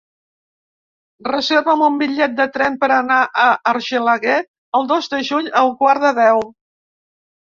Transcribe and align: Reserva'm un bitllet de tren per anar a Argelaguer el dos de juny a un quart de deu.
Reserva'm 1.27 1.83
un 1.87 1.99
bitllet 1.99 2.33
de 2.39 2.47
tren 2.57 2.79
per 2.85 2.89
anar 2.95 3.19
a 3.43 3.45
Argelaguer 3.73 4.41
el 4.81 4.89
dos 4.93 5.13
de 5.15 5.21
juny 5.29 5.51
a 5.61 5.67
un 5.69 5.75
quart 5.83 6.07
de 6.07 6.15
deu. 6.23 6.43